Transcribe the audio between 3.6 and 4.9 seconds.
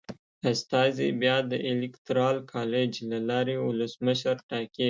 ولسمشر ټاکي.